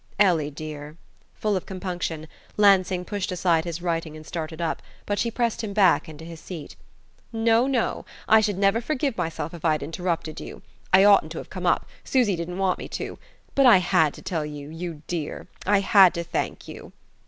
"Ellie, 0.17 0.49
dear!" 0.49 0.97
Full 1.35 1.55
of 1.55 1.67
compunction, 1.67 2.27
Lansing 2.57 3.05
pushed 3.05 3.31
aside 3.31 3.65
his 3.65 3.83
writing 3.83 4.17
and 4.17 4.25
started 4.25 4.59
up; 4.59 4.81
but 5.05 5.19
she 5.19 5.29
pressed 5.29 5.63
him 5.63 5.73
back 5.73 6.09
into 6.09 6.25
his 6.25 6.39
seat. 6.39 6.75
"No, 7.31 7.67
no! 7.67 8.03
I 8.27 8.41
should 8.41 8.57
never 8.57 8.81
forgive 8.81 9.15
myself 9.15 9.53
if 9.53 9.63
I'd 9.63 9.83
interrupted 9.83 10.39
you. 10.41 10.63
I 10.91 11.03
oughtn't 11.05 11.31
to 11.33 11.37
have 11.37 11.51
come 11.51 11.67
up; 11.67 11.85
Susy 12.03 12.35
didn't 12.35 12.57
want 12.57 12.79
me 12.79 12.87
to. 12.87 13.19
But 13.53 13.67
I 13.67 13.77
had 13.77 14.15
to 14.15 14.23
tell 14.23 14.43
you, 14.43 14.69
you 14.69 15.03
dear.... 15.05 15.47
I 15.67 15.81
had 15.81 16.15
to 16.15 16.23
thank 16.23 16.67
you..." 16.67 16.93